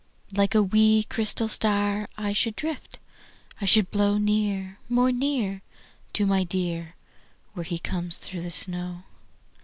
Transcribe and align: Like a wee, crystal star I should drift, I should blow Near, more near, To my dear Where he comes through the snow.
Like 0.35 0.55
a 0.55 0.63
wee, 0.63 1.03
crystal 1.07 1.47
star 1.47 2.09
I 2.17 2.33
should 2.33 2.55
drift, 2.55 2.97
I 3.61 3.65
should 3.65 3.91
blow 3.91 4.17
Near, 4.17 4.79
more 4.89 5.11
near, 5.11 5.61
To 6.13 6.25
my 6.25 6.43
dear 6.43 6.95
Where 7.53 7.63
he 7.65 7.77
comes 7.77 8.17
through 8.17 8.41
the 8.41 8.49
snow. 8.49 9.03